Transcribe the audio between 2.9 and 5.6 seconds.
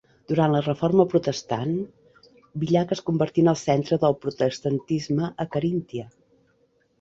es convertí en el centre del protestantisme a